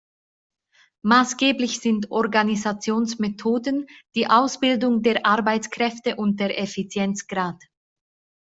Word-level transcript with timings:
Maßgeblich 1.03 1.79
sind 1.79 2.09
Organisationsmethoden, 2.09 3.85
die 4.15 4.25
Ausbildung 4.27 5.03
der 5.03 5.27
Arbeitskräfte 5.27 6.15
und 6.15 6.39
der 6.39 6.57
Effizienzgrad. 6.59 7.63